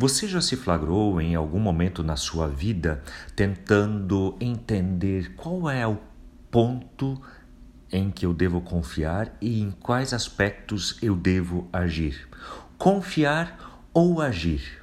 [0.00, 3.02] Você já se flagrou em algum momento na sua vida
[3.36, 5.98] tentando entender qual é o
[6.50, 7.20] ponto
[7.92, 12.26] em que eu devo confiar e em quais aspectos eu devo agir?
[12.78, 14.82] Confiar ou agir?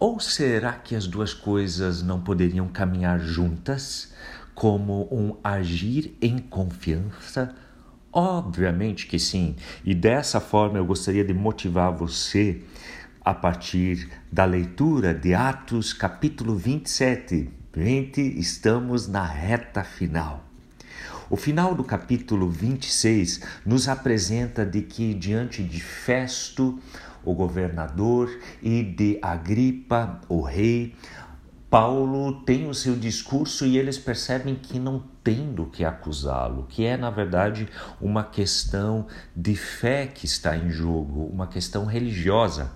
[0.00, 4.14] Ou será que as duas coisas não poderiam caminhar juntas,
[4.54, 7.54] como um agir em confiança?
[8.10, 9.54] Obviamente que sim,
[9.84, 12.62] e dessa forma eu gostaria de motivar você
[13.24, 17.48] a partir da leitura de Atos, capítulo 27.
[17.74, 20.44] Gente, estamos na reta final.
[21.30, 26.78] O final do capítulo 26 nos apresenta de que diante de Festo,
[27.24, 28.28] o governador,
[28.62, 30.94] e de Agripa, o rei,
[31.74, 36.86] Paulo tem o seu discurso e eles percebem que não tem do que acusá-lo, que
[36.86, 37.68] é, na verdade,
[38.00, 42.70] uma questão de fé que está em jogo, uma questão religiosa.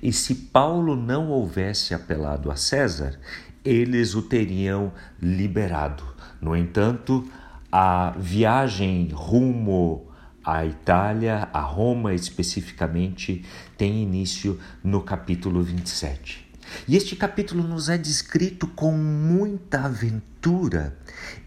[0.00, 3.18] E se Paulo não houvesse apelado a César,
[3.64, 6.04] eles o teriam liberado.
[6.40, 7.28] No entanto,
[7.72, 10.12] a viagem rumo
[10.44, 13.44] à Itália, a Roma especificamente,
[13.76, 16.43] tem início no capítulo 27.
[16.86, 20.98] E este capítulo nos é descrito com muita aventura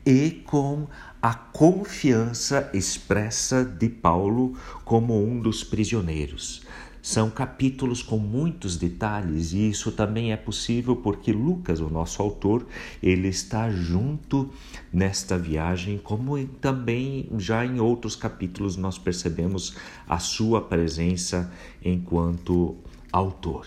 [0.05, 0.87] e com
[1.21, 6.65] a confiança expressa de Paulo como um dos prisioneiros.
[7.01, 12.67] São capítulos com muitos detalhes e isso também é possível porque Lucas, o nosso autor,
[13.01, 14.51] ele está junto
[14.91, 21.49] nesta viagem, como também já em outros capítulos nós percebemos a sua presença
[21.81, 22.75] enquanto
[23.11, 23.65] autor.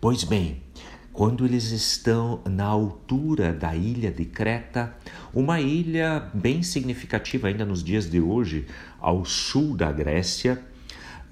[0.00, 0.62] Pois bem,
[1.12, 4.94] quando eles estão na altura da ilha de Creta,
[5.34, 8.66] uma ilha bem significativa ainda nos dias de hoje,
[9.00, 10.62] ao sul da Grécia,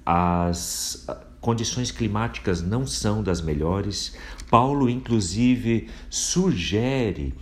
[0.05, 1.07] as
[1.39, 4.15] condições climáticas não são das melhores.
[4.49, 7.33] Paulo, inclusive, sugere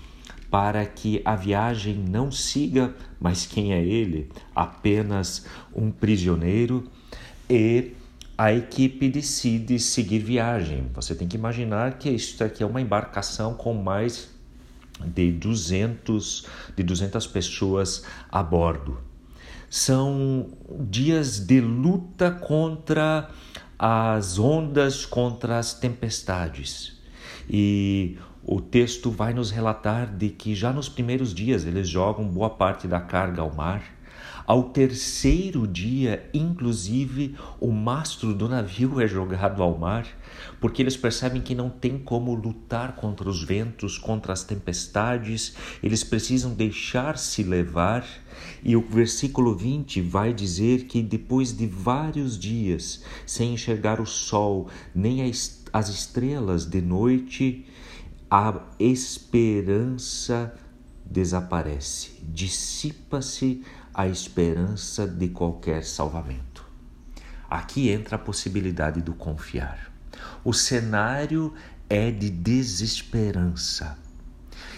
[0.50, 4.30] para que a viagem não siga, mas quem é ele?
[4.55, 5.45] Apenas
[5.76, 6.89] um prisioneiro
[7.49, 7.93] e
[8.37, 10.89] a equipe decide seguir viagem.
[10.93, 14.30] Você tem que imaginar que isso aqui é uma embarcação com mais
[15.03, 18.99] de 200, de 200 pessoas a bordo.
[19.70, 23.30] São dias de luta contra
[23.77, 27.02] as ondas, contra as tempestades.
[27.49, 32.52] E o texto vai nos relatar de que já nos primeiros dias eles jogam boa
[32.52, 33.97] parte da carga ao mar
[34.45, 40.08] ao terceiro dia, inclusive, o mastro do navio é jogado ao mar,
[40.61, 46.04] porque eles percebem que não tem como lutar contra os ventos, contra as tempestades, eles
[46.04, 48.05] precisam deixar-se levar.
[48.64, 54.70] E o versículo 20 vai dizer que depois de vários dias sem enxergar o sol,
[54.94, 55.23] nem
[55.73, 57.66] as estrelas de noite,
[58.30, 60.54] a esperança
[61.10, 63.64] desaparece, dissipa-se
[63.98, 66.64] a esperança de qualquer salvamento.
[67.50, 69.92] Aqui entra a possibilidade do confiar.
[70.44, 71.52] O cenário
[71.90, 73.98] é de desesperança.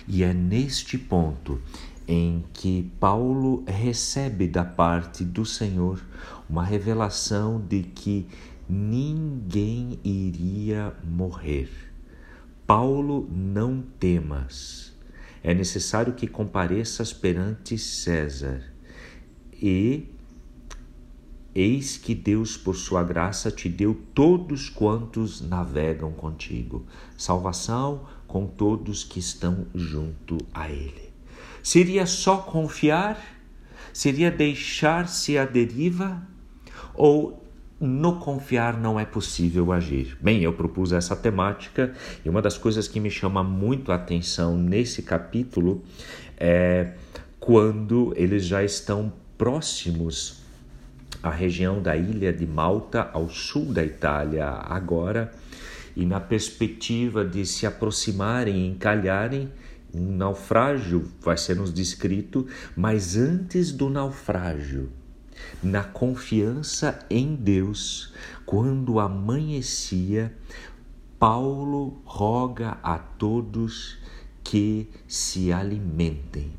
[0.08, 1.62] E é neste ponto
[2.08, 6.02] em que Paulo recebe da parte do Senhor
[6.50, 8.26] uma revelação de que
[8.70, 11.70] ninguém iria morrer.
[12.66, 14.94] Paulo, não temas.
[15.44, 18.79] É necessário que compareças perante César
[19.62, 20.08] e
[21.54, 26.86] eis que Deus, por sua graça, te deu todos quantos navegam contigo,
[27.18, 31.10] salvação com todos que estão junto a Ele.
[31.62, 33.20] Seria só confiar?
[33.92, 36.22] Seria deixar-se à deriva?
[36.94, 37.44] Ou
[37.80, 40.18] no confiar não é possível agir.
[40.22, 41.94] Bem, eu propus essa temática
[42.24, 45.84] e uma das coisas que me chama muito a atenção nesse capítulo
[46.38, 46.94] é
[47.40, 50.42] quando eles já estão próximos
[51.24, 55.34] à região da ilha de Malta, ao sul da Itália agora,
[55.96, 59.50] e na perspectiva de se aproximarem e encalharem,
[59.94, 62.46] um naufrágio vai ser nos descrito,
[62.76, 64.92] mas antes do naufrágio,
[65.64, 68.14] na confiança em Deus,
[68.46, 70.34] quando amanhecia,
[71.18, 73.98] Paulo roga a todos
[74.44, 76.52] que se alimentem.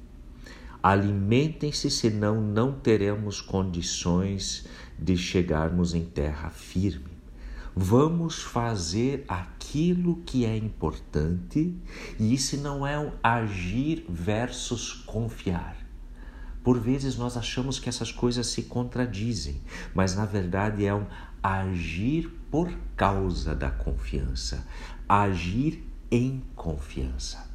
[0.83, 4.67] Alimentem-se, senão não teremos condições
[4.99, 7.11] de chegarmos em terra firme.
[7.75, 11.75] Vamos fazer aquilo que é importante,
[12.19, 15.77] e isso não é um agir versus confiar.
[16.65, 19.61] Por vezes nós achamos que essas coisas se contradizem,
[19.95, 21.07] mas na verdade é um
[21.43, 24.67] agir por causa da confiança,
[25.09, 27.50] agir em confiança.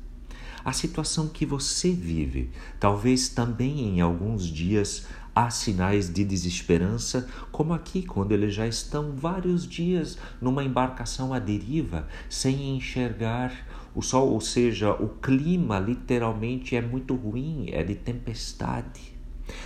[0.65, 7.71] A situação que você vive, talvez também em alguns dias há sinais de desesperança, como
[7.71, 13.53] aqui, quando eles já estão vários dias numa embarcação à deriva, sem enxergar
[13.93, 19.13] o sol, ou seja, o clima literalmente é muito ruim, é de tempestade.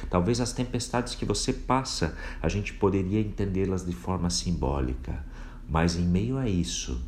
[0.10, 5.26] Talvez as tempestades que você passa, a gente poderia entendê-las de forma simbólica,
[5.70, 7.02] mas em meio a isso,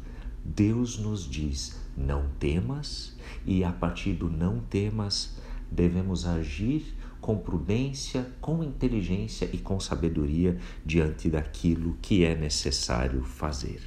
[0.46, 3.16] Deus nos diz: não temas,
[3.46, 5.38] e a partir do não temas,
[5.72, 13.82] devemos agir com prudência, com inteligência e com sabedoria diante daquilo que é necessário fazer.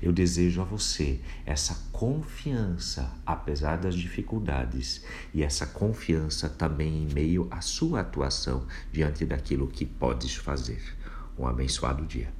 [0.00, 5.04] Eu desejo a você essa confiança, apesar das dificuldades,
[5.34, 10.80] e essa confiança também em meio à sua atuação diante daquilo que podes fazer.
[11.38, 12.39] Um abençoado dia.